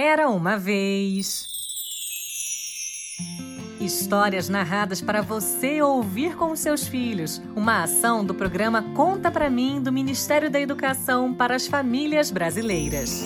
[0.00, 1.48] Era uma vez.
[3.80, 7.42] Histórias narradas para você ouvir com seus filhos.
[7.56, 13.24] Uma ação do programa Conta para mim do Ministério da Educação para as Famílias Brasileiras.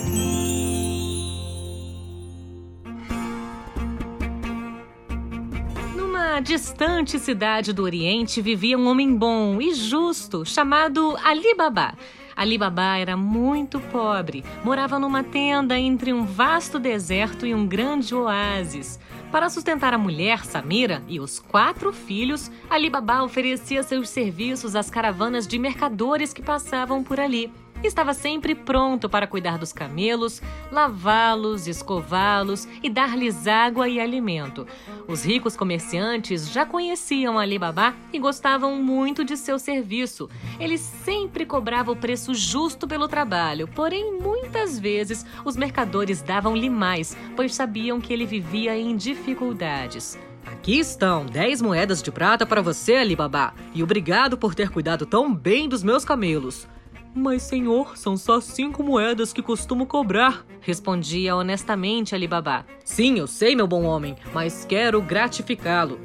[5.94, 11.92] Numa distante cidade do Oriente vivia um homem bom e justo chamado Ali Baba.
[12.36, 18.14] Ali Baba era muito pobre, morava numa tenda entre um vasto deserto e um grande
[18.14, 18.98] oásis.
[19.30, 24.90] Para sustentar a mulher, Samira, e os quatro filhos, Ali Baba oferecia seus serviços às
[24.90, 27.50] caravanas de mercadores que passavam por ali
[27.86, 34.66] estava sempre pronto para cuidar dos camelos, lavá-los, escová-los e dar-lhes água e alimento.
[35.08, 40.28] Os ricos comerciantes já conheciam Ali Baba e gostavam muito de seu serviço.
[40.58, 47.16] Ele sempre cobrava o preço justo pelo trabalho, porém muitas vezes os mercadores davam-lhe mais,
[47.36, 50.18] pois sabiam que ele vivia em dificuldades.
[50.46, 55.06] Aqui estão 10 moedas de prata para você, Ali Baba, e obrigado por ter cuidado
[55.06, 56.68] tão bem dos meus camelos.
[57.14, 62.64] Mas, senhor, são só cinco moedas que costumo cobrar, respondia honestamente Alibaba.
[62.84, 66.00] Sim, eu sei, meu bom homem, mas quero gratificá-lo.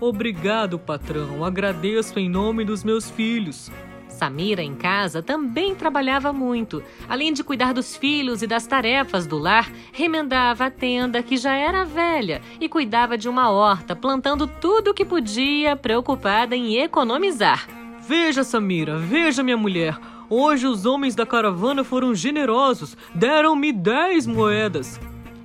[0.00, 1.44] Obrigado, patrão.
[1.44, 3.70] Agradeço em nome dos meus filhos.
[4.08, 6.82] Samira, em casa, também trabalhava muito.
[7.08, 11.54] Além de cuidar dos filhos e das tarefas do lar, remendava a tenda, que já
[11.54, 17.66] era velha, e cuidava de uma horta, plantando tudo o que podia, preocupada em economizar.
[18.06, 19.98] Veja, Samira, veja, minha mulher.
[20.36, 25.00] Hoje os homens da caravana foram generosos, deram-me dez moedas.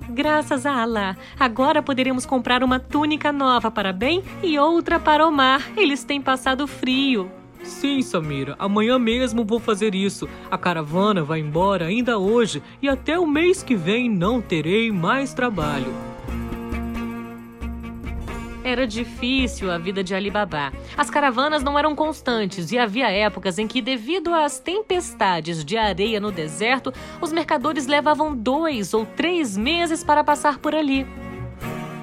[0.08, 5.30] Graças a Allah, agora poderemos comprar uma túnica nova para bem e outra para o
[5.30, 5.62] mar.
[5.76, 7.30] Eles têm passado frio.
[7.62, 10.28] Sim, Samira, amanhã mesmo vou fazer isso.
[10.50, 15.32] A caravana vai embora ainda hoje e até o mês que vem não terei mais
[15.32, 16.09] trabalho.
[18.70, 20.72] Era difícil a vida de Alibaba.
[20.96, 26.20] As caravanas não eram constantes e havia épocas em que, devido às tempestades de areia
[26.20, 31.04] no deserto, os mercadores levavam dois ou três meses para passar por ali.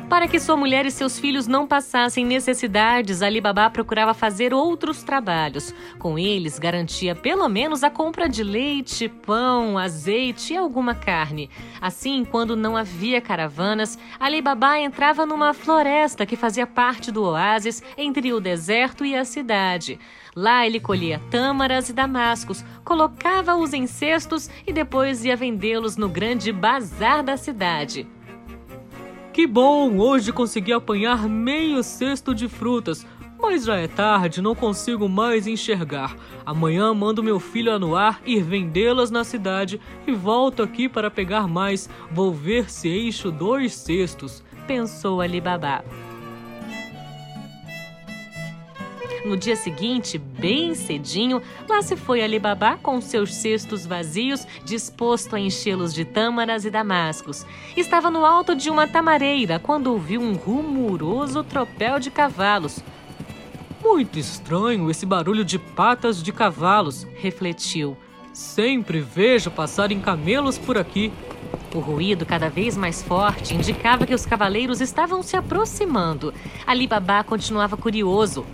[0.09, 5.03] Para que sua mulher e seus filhos não passassem necessidades, Ali Baba procurava fazer outros
[5.03, 5.75] trabalhos.
[5.99, 11.49] Com eles, garantia pelo menos a compra de leite, pão, azeite e alguma carne.
[11.81, 17.83] Assim, quando não havia caravanas, Ali Baba entrava numa floresta que fazia parte do oásis
[17.97, 19.99] entre o deserto e a cidade.
[20.33, 26.53] Lá ele colhia tâmaras e damascos, colocava-os em cestos e depois ia vendê-los no grande
[26.53, 28.07] bazar da cidade.
[29.37, 29.99] Que bom!
[29.99, 33.05] Hoje consegui apanhar meio cesto de frutas,
[33.39, 36.15] mas já é tarde, não consigo mais enxergar.
[36.43, 41.87] Amanhã mando meu filho anuar ir vendê-las na cidade e volto aqui para pegar mais.
[42.09, 45.85] Vou ver se encho dois cestos, pensou Alibaba.
[49.27, 55.39] No dia seguinte, bem cedinho, lá se foi Alibaba com seus cestos vazios, disposto a
[55.39, 57.45] enchê-los de tâmaras e damascos.
[57.75, 62.79] Estava no alto de uma tamareira quando ouviu um rumoroso tropel de cavalos.
[63.83, 67.97] Muito estranho esse barulho de patas de cavalos, refletiu.
[68.31, 71.11] Sempre vejo passarem camelos por aqui.
[71.75, 76.33] O ruído, cada vez mais forte, indicava que os cavaleiros estavam se aproximando.
[76.65, 78.45] Alibaba continuava curioso.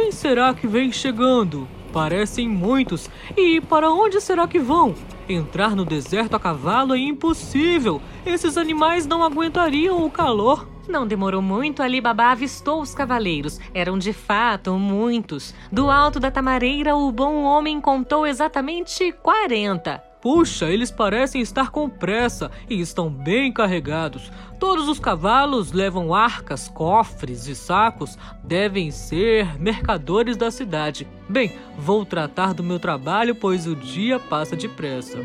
[0.00, 1.66] Quem será que vem chegando?
[1.92, 3.10] Parecem muitos.
[3.36, 4.94] E para onde será que vão?
[5.28, 8.00] Entrar no deserto a cavalo é impossível.
[8.24, 10.68] Esses animais não aguentariam o calor.
[10.88, 13.58] Não demorou muito, Ali Baba avistou os cavaleiros.
[13.74, 15.52] Eram de fato muitos.
[15.70, 20.07] Do alto da tamareira, o bom homem contou exatamente 40.
[20.20, 24.32] Puxa, eles parecem estar com pressa e estão bem carregados.
[24.58, 28.18] Todos os cavalos levam arcas, cofres e sacos.
[28.42, 31.06] Devem ser mercadores da cidade.
[31.28, 35.18] Bem, vou tratar do meu trabalho, pois o dia passa depressa.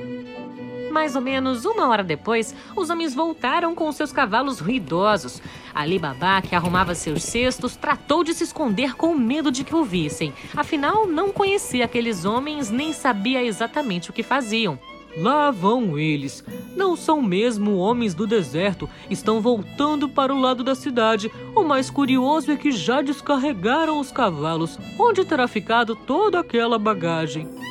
[0.93, 5.41] Mais ou menos uma hora depois, os homens voltaram com seus cavalos ruidosos.
[5.73, 9.83] Ali Baba, que arrumava seus cestos, tratou de se esconder com medo de que o
[9.83, 10.31] vissem.
[10.55, 14.77] Afinal, não conhecia aqueles homens nem sabia exatamente o que faziam.
[15.17, 16.45] Lá vão eles.
[16.75, 18.87] Não são mesmo homens do deserto.
[19.09, 21.31] Estão voltando para o lado da cidade.
[21.55, 24.77] O mais curioso é que já descarregaram os cavalos.
[24.99, 27.62] Onde terá ficado toda aquela bagagem?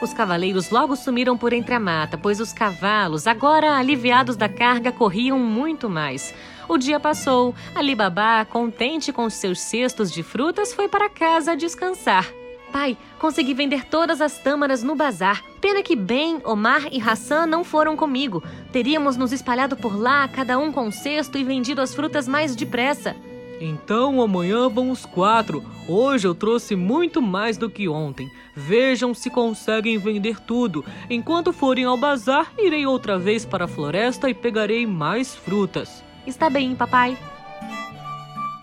[0.00, 4.90] Os cavaleiros logo sumiram por entre a mata, pois os cavalos, agora aliviados da carga,
[4.90, 6.34] corriam muito mais.
[6.68, 7.54] O dia passou.
[7.74, 12.26] Ali Baba, contente com seus cestos de frutas, foi para casa descansar.
[12.72, 15.42] Pai, consegui vender todas as tâmaras no bazar.
[15.60, 18.42] Pena que Ben, Omar e Hassan não foram comigo.
[18.72, 22.54] Teríamos nos espalhado por lá, cada um com um cesto e vendido as frutas mais
[22.54, 23.16] depressa.
[23.60, 25.62] Então amanhã vão os quatro.
[25.86, 28.30] Hoje eu trouxe muito mais do que ontem.
[28.56, 30.82] Vejam se conseguem vender tudo.
[31.10, 36.02] Enquanto forem ao bazar, irei outra vez para a floresta e pegarei mais frutas.
[36.26, 37.18] Está bem, papai.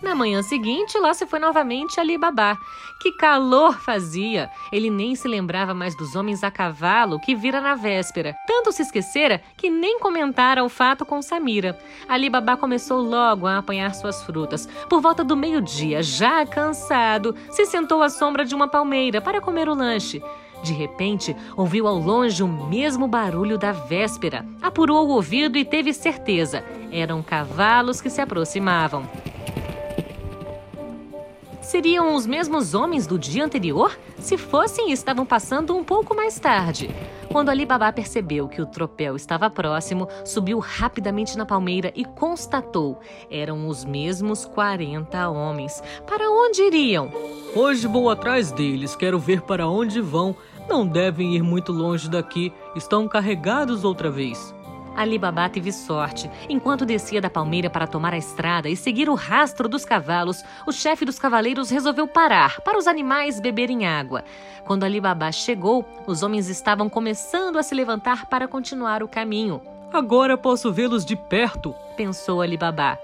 [0.08, 2.56] Na manhã seguinte, lá se foi novamente Ali Babá.
[2.98, 4.48] Que calor fazia!
[4.72, 8.34] Ele nem se lembrava mais dos homens a cavalo que vira na véspera.
[8.46, 11.78] Tanto se esquecera que nem comentara o fato com Samira.
[12.08, 14.66] Ali Babá começou logo a apanhar suas frutas.
[14.88, 19.68] Por volta do meio-dia, já cansado, se sentou à sombra de uma palmeira para comer
[19.68, 20.22] o lanche.
[20.62, 24.42] De repente, ouviu ao longe o mesmo barulho da véspera.
[24.62, 26.64] Apurou o ouvido e teve certeza.
[26.90, 29.06] Eram cavalos que se aproximavam.
[31.68, 33.94] Seriam os mesmos homens do dia anterior?
[34.16, 36.88] Se fossem, estavam passando um pouco mais tarde.
[37.30, 42.98] Quando Ali Baba percebeu que o tropel estava próximo, subiu rapidamente na palmeira e constatou:
[43.30, 45.82] eram os mesmos 40 homens.
[46.06, 47.12] Para onde iriam?
[47.54, 50.34] Hoje vou atrás deles, quero ver para onde vão.
[50.66, 54.54] Não devem ir muito longe daqui, estão carregados outra vez.
[54.98, 56.28] Ali Babá teve sorte.
[56.48, 60.72] Enquanto descia da palmeira para tomar a estrada e seguir o rastro dos cavalos, o
[60.72, 64.24] chefe dos cavaleiros resolveu parar para os animais beberem água.
[64.64, 69.62] Quando Ali Babá chegou, os homens estavam começando a se levantar para continuar o caminho.
[69.92, 72.98] Agora posso vê-los de perto, pensou Ali Babá.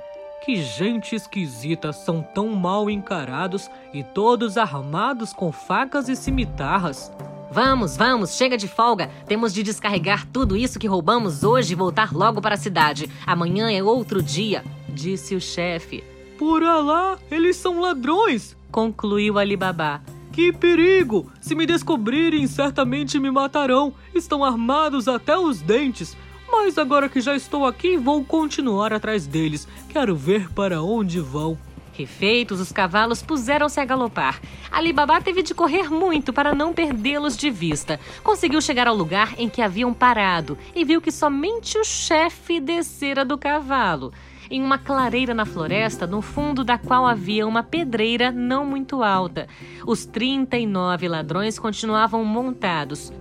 [0.45, 7.13] Que gente esquisita, são tão mal encarados e todos armados com facas e cimitarras.
[7.55, 9.09] Vamos, vamos, chega de folga.
[9.29, 13.09] Temos de descarregar tudo isso que roubamos hoje e voltar logo para a cidade.
[13.25, 16.03] Amanhã é outro dia, disse o chefe.
[16.37, 20.03] Por lá, eles são ladrões, concluiu Alibaba.
[20.33, 21.31] Que perigo!
[21.41, 23.95] Se me descobrirem, certamente me matarão.
[24.13, 26.17] Estão armados até os dentes.
[26.51, 29.69] Mas agora que já estou aqui, vou continuar atrás deles.
[29.91, 31.57] Quero ver para onde vão.
[31.97, 34.41] Refeitos, os cavalos puseram-se a galopar.
[34.71, 38.01] Ali Baba teve de correr muito para não perdê-los de vista.
[38.23, 43.25] Conseguiu chegar ao lugar em que haviam parado e viu que somente o chefe descera
[43.25, 44.13] do cavalo.
[44.51, 49.49] Em uma clareira na floresta, no fundo da qual havia uma pedreira não muito alta.
[49.87, 53.13] Os 39 ladrões continuavam montados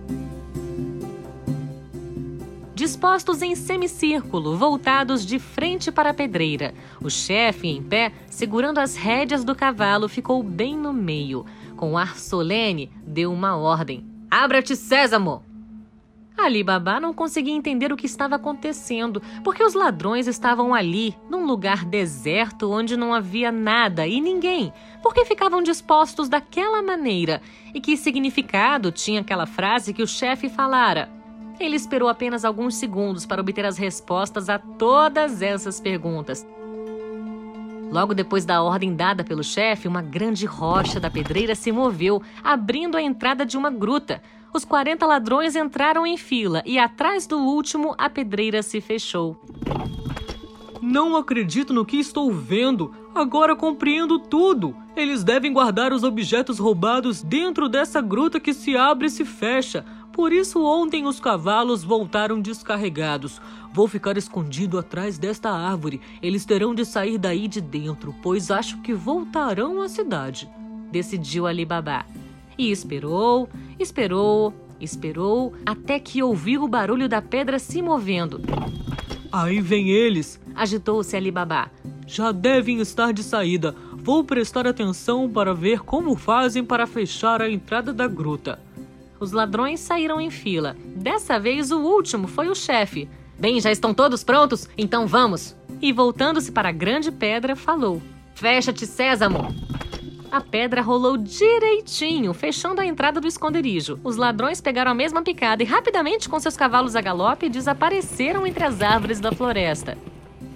[2.75, 6.74] dispostos em semicírculo, voltados de frente para a pedreira.
[7.02, 11.46] O chefe, em pé, segurando as rédeas do cavalo, ficou bem no meio.
[11.75, 15.44] Com ar solene, deu uma ordem: Abra-te, Sésamo!
[16.36, 21.46] Ali Baba não conseguia entender o que estava acontecendo, porque os ladrões estavam ali, num
[21.46, 24.74] lugar deserto onde não havia nada e ninguém.
[25.02, 27.40] Por que ficavam dispostos daquela maneira?
[27.74, 31.23] E que significado tinha aquela frase que o chefe falara?
[31.60, 36.46] Ele esperou apenas alguns segundos para obter as respostas a todas essas perguntas.
[37.92, 42.98] Logo depois da ordem dada pelo chefe, uma grande rocha da pedreira se moveu, abrindo
[42.98, 44.22] a entrada de uma gruta.
[44.52, 49.40] Os 40 ladrões entraram em fila e atrás do último a pedreira se fechou.
[50.82, 52.94] Não acredito no que estou vendo.
[53.16, 54.76] Agora compreendo tudo.
[54.96, 59.86] Eles devem guardar os objetos roubados dentro dessa gruta que se abre e se fecha.
[60.13, 63.42] Por isso, ontem os cavalos voltaram descarregados.
[63.74, 66.00] Vou ficar escondido atrás desta árvore.
[66.21, 70.48] Eles terão de sair daí de dentro, pois acho que voltarão à cidade.
[70.91, 72.05] Decidiu Ali Babá.
[72.55, 78.39] E esperou, esperou, esperou, até que ouviu o barulho da pedra se movendo.
[79.32, 80.39] Aí vem eles!
[80.53, 81.72] Agitou-se Ali Babá.
[82.05, 83.75] Já devem estar de saída.
[83.93, 88.60] Vou prestar atenção para ver como fazem para fechar a entrada da gruta.
[89.24, 90.75] Os ladrões saíram em fila.
[90.98, 93.08] Dessa vez, o último foi o chefe.
[93.39, 94.68] Bem, já estão todos prontos?
[94.77, 95.56] Então vamos!
[95.82, 98.01] E voltando-se para a grande pedra, falou:
[98.36, 99.56] Fecha-te, Sésamo!
[100.30, 103.98] A pedra rolou direitinho, fechando a entrada do esconderijo.
[104.03, 108.65] Os ladrões pegaram a mesma picada e, rapidamente, com seus cavalos a galope, desapareceram entre
[108.65, 109.98] as árvores da floresta.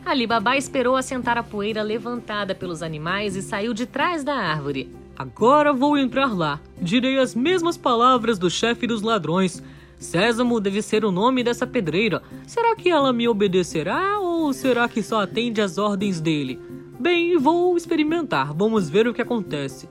[0.06, 4.94] Ali Babá esperou assentar a poeira levantada pelos animais e saiu de trás da árvore.
[5.18, 6.60] Agora vou entrar lá.
[6.80, 9.64] Direi as mesmas palavras do chefe dos ladrões.
[9.98, 12.22] Sésamo deve ser o nome dessa pedreira.
[12.46, 16.60] Será que ela me obedecerá ou será que só atende às ordens dele?
[17.00, 18.54] Bem, vou experimentar.
[18.54, 19.90] Vamos ver o que acontece.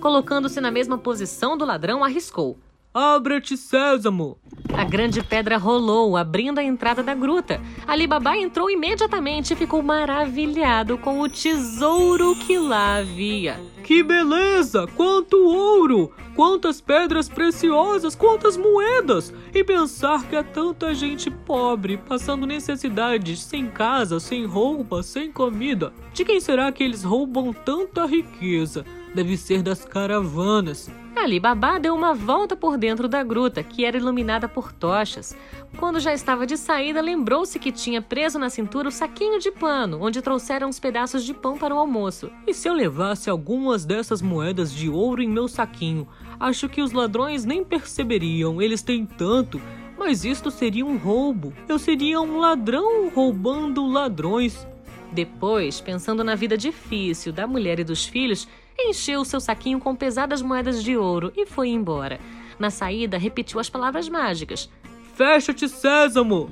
[0.00, 2.56] Colocando-se na mesma posição do ladrão, arriscou.
[2.92, 4.38] Abra-te, Sésamo!
[4.72, 7.60] A grande pedra rolou, abrindo a entrada da gruta.
[7.86, 13.60] Ali Baba entrou imediatamente e ficou maravilhado com o tesouro que lá havia.
[13.82, 14.86] Que beleza!
[14.94, 16.12] Quanto ouro!
[16.36, 18.14] Quantas pedras preciosas!
[18.14, 19.34] Quantas moedas!
[19.52, 25.92] E pensar que há tanta gente pobre, passando necessidades, sem casa, sem roupa, sem comida.
[26.12, 28.84] De quem será que eles roubam tanta riqueza?
[29.14, 30.90] Deve ser das caravanas.
[31.16, 35.36] Ali Babá deu uma volta por dentro da gruta, que era iluminada por tochas.
[35.76, 40.00] Quando já estava de saída, lembrou-se que tinha preso na cintura o saquinho de pano,
[40.00, 42.30] onde trouxeram uns pedaços de pão para o almoço.
[42.46, 46.06] E se eu levasse algumas dessas moedas de ouro em meu saquinho?
[46.38, 49.60] Acho que os ladrões nem perceberiam, eles têm tanto.
[49.98, 51.52] Mas isto seria um roubo.
[51.68, 54.66] Eu seria um ladrão roubando ladrões.
[55.10, 58.46] Depois, pensando na vida difícil da mulher e dos filhos,
[58.78, 62.20] encheu seu saquinho com pesadas moedas de ouro e foi embora.
[62.58, 64.70] Na saída, repetiu as palavras mágicas:
[65.14, 66.50] Fecha-te, sésamo!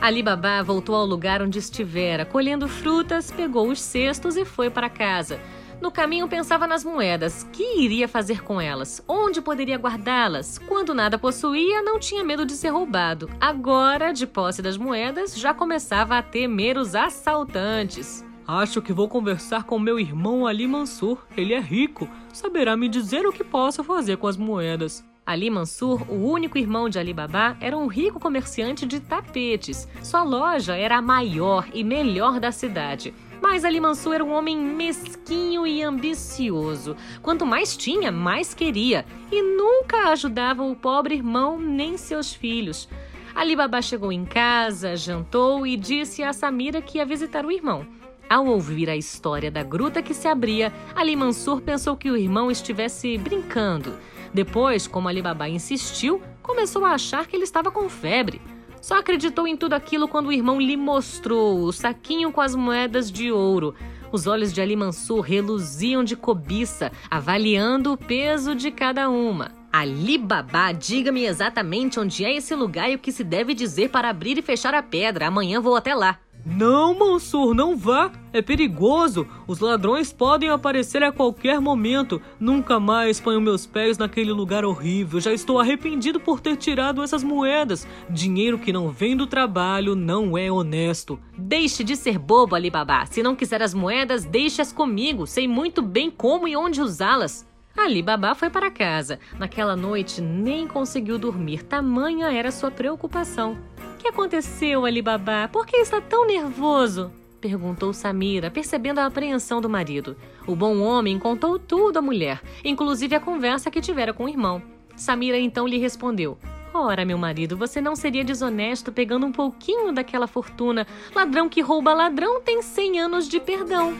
[0.00, 4.90] Ali Babá voltou ao lugar onde estivera, colhendo frutas, pegou os cestos e foi para
[4.90, 5.40] casa.
[5.80, 10.58] No caminho pensava nas moedas, que iria fazer com elas, onde poderia guardá-las.
[10.58, 13.28] Quando nada possuía, não tinha medo de ser roubado.
[13.40, 18.24] Agora, de posse das moedas, já começava a temer os assaltantes.
[18.48, 21.26] Acho que vou conversar com meu irmão Ali Mansur.
[21.36, 25.04] Ele é rico, saberá me dizer o que posso fazer com as moedas.
[25.26, 29.88] Ali Mansur, o único irmão de Ali Baba, era um rico comerciante de tapetes.
[30.00, 33.12] Sua loja era a maior e melhor da cidade.
[33.42, 36.96] Mas Ali Mansur era um homem mesquinho e ambicioso.
[37.20, 39.04] Quanto mais tinha, mais queria.
[39.32, 42.88] E nunca ajudava o pobre irmão nem seus filhos.
[43.34, 47.84] Ali Baba chegou em casa, jantou e disse a Samira que ia visitar o irmão.
[48.28, 52.50] Ao ouvir a história da gruta que se abria, Ali Mansur pensou que o irmão
[52.50, 53.94] estivesse brincando.
[54.34, 58.40] Depois, como Ali Baba insistiu, começou a achar que ele estava com febre.
[58.82, 63.10] Só acreditou em tudo aquilo quando o irmão lhe mostrou o saquinho com as moedas
[63.10, 63.74] de ouro.
[64.10, 69.52] Os olhos de Ali Mansur reluziam de cobiça, avaliando o peso de cada uma.
[69.72, 74.08] Ali Baba, diga-me exatamente onde é esse lugar e o que se deve dizer para
[74.08, 75.26] abrir e fechar a pedra.
[75.26, 76.18] Amanhã vou até lá.
[76.48, 78.12] Não, Mansur, não vá.
[78.32, 79.26] É perigoso.
[79.48, 82.22] Os ladrões podem aparecer a qualquer momento.
[82.38, 85.18] Nunca mais ponho meus pés naquele lugar horrível.
[85.18, 87.84] Já estou arrependido por ter tirado essas moedas.
[88.08, 91.18] Dinheiro que não vem do trabalho não é honesto.
[91.36, 93.04] Deixe de ser bobo, Alibaba.
[93.06, 95.26] Se não quiser as moedas, deixe-as comigo.
[95.26, 97.44] Sei muito bem como e onde usá-las.
[97.76, 99.18] Ali Babá foi para casa.
[99.36, 103.58] Naquela noite nem conseguiu dormir, tamanha era sua preocupação
[104.06, 105.48] que aconteceu, Alibabá?
[105.48, 107.10] Por que está tão nervoso?
[107.40, 110.16] Perguntou Samira, percebendo a apreensão do marido.
[110.46, 114.62] O bom homem contou tudo à mulher, inclusive a conversa que tivera com o irmão.
[114.94, 116.38] Samira então lhe respondeu:
[116.72, 120.86] Ora, meu marido, você não seria desonesto pegando um pouquinho daquela fortuna?
[121.12, 123.92] Ladrão que rouba ladrão tem cem anos de perdão.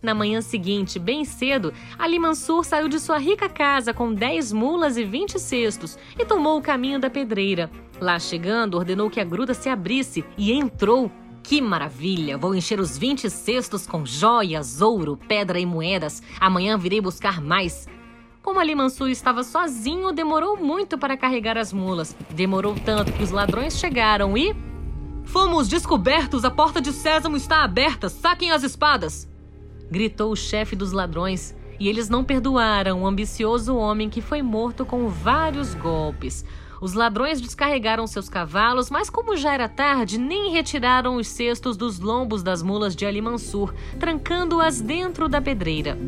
[0.00, 4.96] Na manhã seguinte, bem cedo, Ali Mansur saiu de sua rica casa com dez mulas
[4.96, 7.68] e vinte cestos e tomou o caminho da pedreira.
[8.00, 11.10] Lá chegando, ordenou que a gruta se abrisse e entrou.
[11.42, 12.38] Que maravilha!
[12.38, 16.22] Vou encher os vinte cestos com joias, ouro, pedra e moedas.
[16.38, 17.88] Amanhã virei buscar mais.
[18.40, 22.16] Como Ali Mansur estava sozinho, demorou muito para carregar as mulas.
[22.30, 24.54] Demorou tanto que os ladrões chegaram e.
[25.24, 26.44] Fomos descobertos!
[26.44, 28.08] A porta de Sésamo está aberta!
[28.08, 29.28] Saquem as espadas!
[29.90, 34.84] Gritou o chefe dos ladrões, e eles não perdoaram o ambicioso homem que foi morto
[34.84, 36.44] com vários golpes.
[36.80, 41.98] Os ladrões descarregaram seus cavalos, mas como já era tarde, nem retiraram os cestos dos
[41.98, 45.98] lombos das mulas de Ali Mansur, trancando-as dentro da pedreira.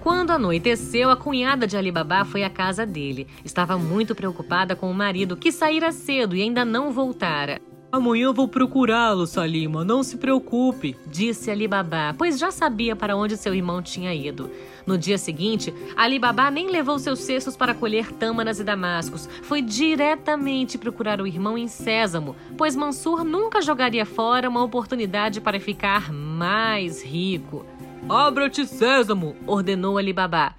[0.00, 3.26] Quando anoiteceu, a cunhada de Alibabá foi à casa dele.
[3.44, 7.60] Estava muito preocupada com o marido, que saíra cedo e ainda não voltara.
[7.92, 13.36] Amanhã vou procurá-lo, Salima, não se preocupe, disse Ali Baba, pois já sabia para onde
[13.36, 14.48] seu irmão tinha ido.
[14.86, 19.28] No dia seguinte, Ali Baba nem levou seus cestos para colher tâmaras e damascos.
[19.42, 25.58] Foi diretamente procurar o irmão em Sésamo, pois Mansur nunca jogaria fora uma oportunidade para
[25.58, 27.66] ficar mais rico.
[28.08, 30.54] Abra-te, Sésamo, ordenou Ali Baba.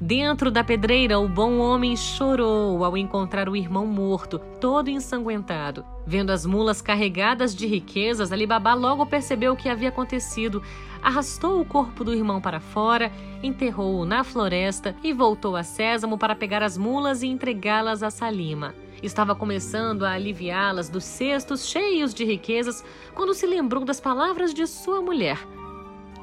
[0.00, 5.84] Dentro da pedreira, o bom homem chorou ao encontrar o irmão morto, todo ensanguentado.
[6.04, 10.62] Vendo as mulas carregadas de riquezas, Alibabá logo percebeu o que havia acontecido.
[11.00, 16.34] Arrastou o corpo do irmão para fora, enterrou-o na floresta e voltou a Sésamo para
[16.34, 18.74] pegar as mulas e entregá-las a Salima.
[19.00, 22.84] Estava começando a aliviá-las dos cestos cheios de riquezas
[23.14, 25.38] quando se lembrou das palavras de sua mulher.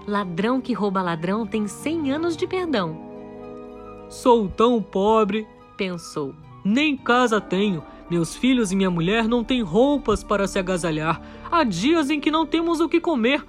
[0.06, 3.11] Ladrão que rouba ladrão tem cem anos de perdão.
[4.12, 6.36] Sou tão pobre, pensou.
[6.66, 7.82] Nem casa tenho.
[8.10, 11.22] Meus filhos e minha mulher não têm roupas para se agasalhar.
[11.50, 13.42] Há dias em que não temos o que comer.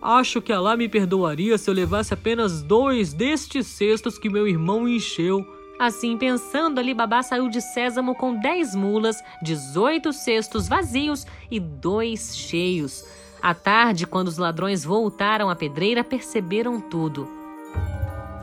[0.00, 4.88] Acho que Alá me perdoaria se eu levasse apenas dois destes cestos que meu irmão
[4.88, 5.46] encheu.
[5.78, 12.34] Assim pensando, Ali Babá saiu de Sésamo com dez mulas, dezoito cestos vazios e dois
[12.34, 13.04] cheios.
[13.42, 17.35] À tarde, quando os ladrões voltaram à pedreira, perceberam tudo.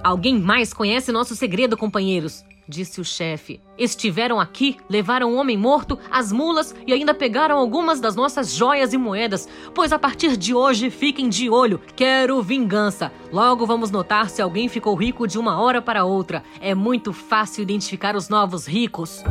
[0.04, 2.44] Alguém mais conhece nosso segredo, companheiros?
[2.68, 3.62] disse o chefe.
[3.78, 8.94] Estiveram aqui, levaram o homem morto, as mulas e ainda pegaram algumas das nossas joias
[8.94, 9.48] e moedas.
[9.74, 11.80] Pois a partir de hoje fiquem de olho.
[11.96, 13.12] Quero vingança.
[13.32, 16.44] Logo vamos notar se alguém ficou rico de uma hora para outra.
[16.62, 19.24] É muito fácil identificar os novos ricos.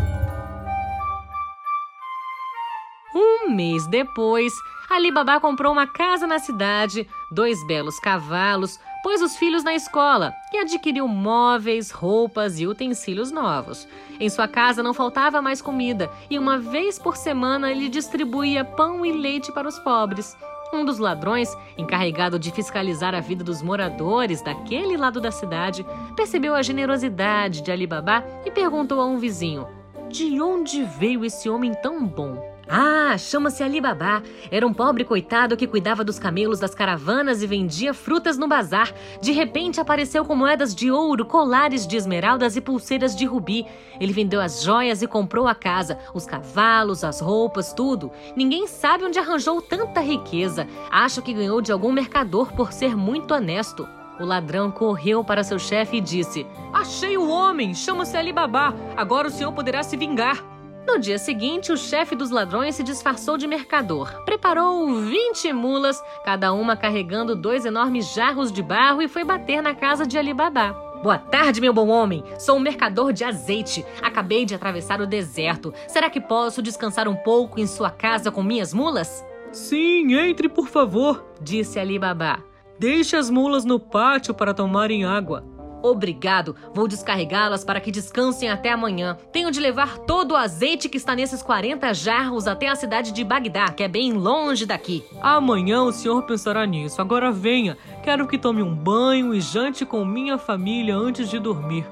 [3.14, 4.52] Um mês depois,
[4.90, 10.58] Alibaba comprou uma casa na cidade, dois belos cavalos, pôs os filhos na escola e
[10.58, 13.88] adquiriu móveis, roupas e utensílios novos.
[14.20, 19.04] Em sua casa não faltava mais comida e uma vez por semana ele distribuía pão
[19.04, 20.36] e leite para os pobres.
[20.72, 25.84] Um dos ladrões, encarregado de fiscalizar a vida dos moradores daquele lado da cidade,
[26.16, 29.66] percebeu a generosidade de Alibaba e perguntou a um vizinho:
[30.08, 32.51] De onde veio esse homem tão bom?
[32.74, 34.22] Ah, chama-se Alibabá.
[34.50, 38.94] Era um pobre coitado que cuidava dos camelos das caravanas e vendia frutas no bazar.
[39.20, 43.66] De repente apareceu com moedas de ouro, colares de esmeraldas e pulseiras de rubi.
[44.00, 48.10] Ele vendeu as joias e comprou a casa, os cavalos, as roupas, tudo.
[48.34, 50.66] Ninguém sabe onde arranjou tanta riqueza.
[50.90, 53.86] Acho que ganhou de algum mercador por ser muito honesto.
[54.18, 58.72] O ladrão correu para seu chefe e disse: Achei o homem, chama-se Alibabá.
[58.96, 60.51] Agora o senhor poderá se vingar.
[60.86, 64.24] No dia seguinte, o chefe dos ladrões se disfarçou de mercador.
[64.24, 69.74] Preparou 20 mulas, cada uma carregando dois enormes jarros de barro e foi bater na
[69.74, 70.72] casa de Alibabá.
[71.02, 72.24] Boa tarde, meu bom homem.
[72.38, 73.84] Sou um mercador de azeite.
[74.02, 75.72] Acabei de atravessar o deserto.
[75.86, 79.24] Será que posso descansar um pouco em sua casa com minhas mulas?
[79.52, 82.40] Sim, entre, por favor, disse Alibabá.
[82.78, 85.44] Deixe as mulas no pátio para tomarem água.
[85.82, 89.18] Obrigado, vou descarregá-las para que descansem até amanhã.
[89.32, 93.24] Tenho de levar todo o azeite que está nesses 40 jarros até a cidade de
[93.24, 95.04] Bagdá, que é bem longe daqui.
[95.20, 97.00] Amanhã o senhor pensará nisso.
[97.00, 97.76] Agora venha.
[98.02, 101.84] Quero que tome um banho e jante com minha família antes de dormir.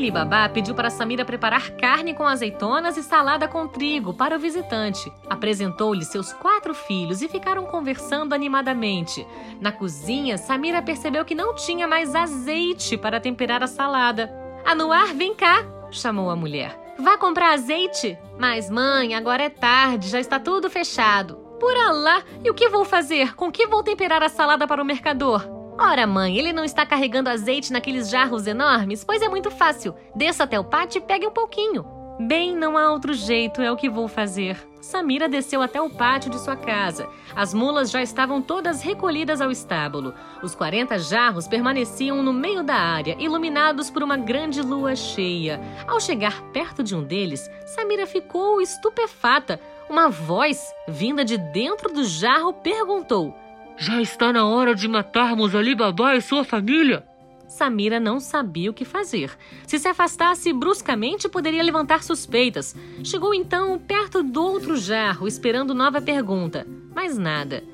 [0.00, 4.38] Ali Baba pediu para Samira preparar carne com azeitonas e salada com trigo para o
[4.38, 5.12] visitante.
[5.28, 9.26] Apresentou-lhe seus quatro filhos e ficaram conversando animadamente.
[9.60, 14.32] Na cozinha, Samira percebeu que não tinha mais azeite para temperar a salada.
[14.64, 15.66] Anuar, vem cá!
[15.90, 16.74] chamou a mulher.
[16.98, 18.18] Vá comprar azeite?
[18.38, 21.36] Mas, mãe, agora é tarde, já está tudo fechado.
[21.60, 23.34] Por Alá, e o que vou fazer?
[23.34, 25.59] Com que vou temperar a salada para o mercador?
[25.82, 29.02] Ora, mãe, ele não está carregando azeite naqueles jarros enormes?
[29.02, 29.94] Pois é muito fácil.
[30.14, 31.86] Desça até o pátio e pegue um pouquinho.
[32.20, 34.58] Bem, não há outro jeito, é o que vou fazer.
[34.82, 37.08] Samira desceu até o pátio de sua casa.
[37.34, 40.12] As mulas já estavam todas recolhidas ao estábulo.
[40.42, 45.58] Os 40 jarros permaneciam no meio da área, iluminados por uma grande lua cheia.
[45.88, 49.58] Ao chegar perto de um deles, Samira ficou estupefata.
[49.88, 53.34] Uma voz, vinda de dentro do jarro, perguntou:
[53.80, 57.02] já está na hora de matarmos Ali Baba e sua família?
[57.48, 59.32] Samira não sabia o que fazer.
[59.66, 62.76] Se se afastasse bruscamente, poderia levantar suspeitas.
[63.02, 66.66] Chegou então perto do outro jarro, esperando nova pergunta.
[66.94, 67.64] Mas nada.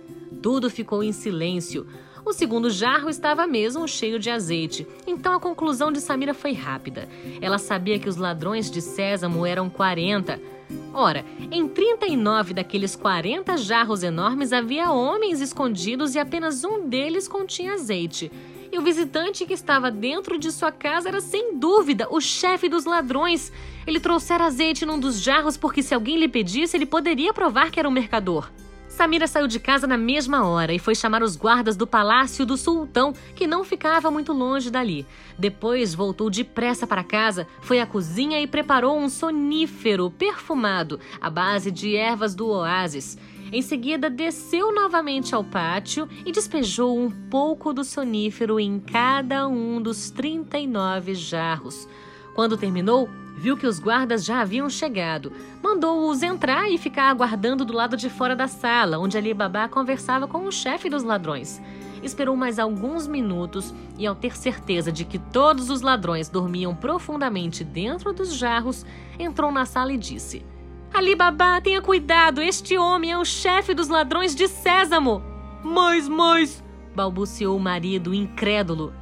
[0.40, 1.88] Tudo ficou em silêncio.
[2.26, 7.08] O segundo jarro estava mesmo cheio de azeite, então a conclusão de Samira foi rápida.
[7.40, 10.40] Ela sabia que os ladrões de sésamo eram 40
[10.92, 17.74] Ora, em 39 daqueles 40 jarros enormes havia homens escondidos e apenas um deles continha
[17.74, 18.32] azeite.
[18.72, 22.84] E o visitante que estava dentro de sua casa era sem dúvida o chefe dos
[22.84, 23.52] ladrões.
[23.86, 27.78] Ele trouxera azeite num dos jarros porque, se alguém lhe pedisse, ele poderia provar que
[27.78, 28.50] era um mercador.
[28.96, 32.56] Samira saiu de casa na mesma hora e foi chamar os guardas do palácio do
[32.56, 35.06] sultão, que não ficava muito longe dali.
[35.38, 41.70] Depois voltou depressa para casa, foi à cozinha e preparou um sonífero perfumado à base
[41.70, 43.18] de ervas do oásis.
[43.52, 49.78] Em seguida, desceu novamente ao pátio e despejou um pouco do sonífero em cada um
[49.78, 51.86] dos 39 jarros.
[52.34, 55.30] Quando terminou, viu que os guardas já haviam chegado.
[55.62, 60.26] Mandou-os entrar e ficar aguardando do lado de fora da sala, onde Ali Baba conversava
[60.26, 61.60] com o chefe dos ladrões.
[62.02, 67.62] Esperou mais alguns minutos e, ao ter certeza de que todos os ladrões dormiam profundamente
[67.62, 68.86] dentro dos jarros,
[69.18, 70.44] entrou na sala e disse:
[70.92, 75.22] Ali Baba, tenha cuidado, este homem é o chefe dos ladrões de Sésamo.
[75.62, 78.92] Mas, mas, balbuciou o marido incrédulo.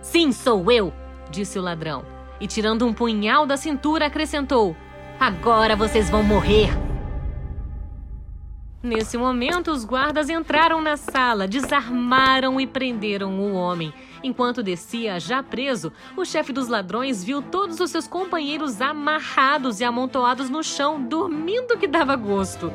[0.00, 0.92] Sim, sou eu,
[1.30, 2.21] disse o ladrão.
[2.42, 4.76] E tirando um punhal da cintura, acrescentou:
[5.20, 6.70] Agora vocês vão morrer.
[8.82, 13.94] Nesse momento, os guardas entraram na sala, desarmaram e prenderam o homem.
[14.24, 19.84] Enquanto descia, já preso, o chefe dos ladrões viu todos os seus companheiros amarrados e
[19.84, 22.72] amontoados no chão, dormindo que dava gosto.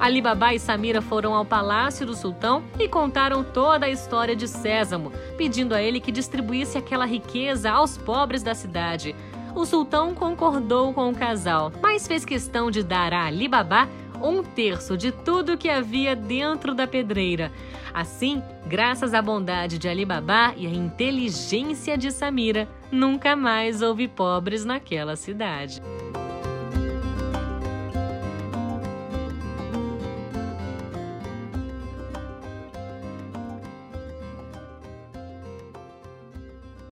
[0.00, 4.46] Ali Baba e Samira foram ao palácio do sultão e contaram toda a história de
[4.46, 9.14] Sésamo, pedindo a ele que distribuísse aquela riqueza aos pobres da cidade.
[9.56, 13.88] O sultão concordou com o casal, mas fez questão de dar a Ali Baba
[14.22, 17.52] um terço de tudo que havia dentro da pedreira.
[17.92, 24.64] Assim, graças à bondade de Alibaba e à inteligência de Samira, nunca mais houve pobres
[24.64, 25.80] naquela cidade.